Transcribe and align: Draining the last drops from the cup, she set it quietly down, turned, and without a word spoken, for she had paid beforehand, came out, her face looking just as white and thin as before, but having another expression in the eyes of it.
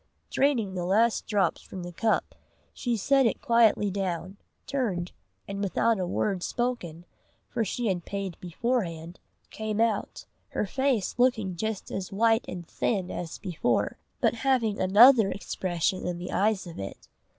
Draining 0.31 0.73
the 0.73 0.83
last 0.83 1.27
drops 1.27 1.61
from 1.61 1.83
the 1.83 1.91
cup, 1.91 2.33
she 2.73 2.97
set 2.97 3.27
it 3.27 3.39
quietly 3.39 3.91
down, 3.91 4.37
turned, 4.65 5.11
and 5.47 5.61
without 5.61 5.99
a 5.99 6.07
word 6.07 6.41
spoken, 6.41 7.05
for 7.49 7.63
she 7.63 7.85
had 7.85 8.03
paid 8.03 8.35
beforehand, 8.39 9.19
came 9.51 9.79
out, 9.79 10.25
her 10.49 10.65
face 10.65 11.19
looking 11.19 11.55
just 11.55 11.91
as 11.91 12.11
white 12.11 12.45
and 12.47 12.67
thin 12.67 13.11
as 13.11 13.37
before, 13.37 13.99
but 14.19 14.33
having 14.33 14.79
another 14.81 15.29
expression 15.29 16.07
in 16.07 16.17
the 16.17 16.31
eyes 16.31 16.65
of 16.65 16.79
it. 16.79 17.07